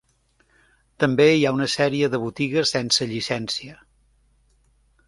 També 1.03 1.27
hi 1.33 1.45
ha 1.49 1.53
una 1.57 1.67
sèrie 1.75 2.09
de 2.15 2.21
botigues 2.25 2.75
sense 2.79 3.09
llicència. 3.13 3.79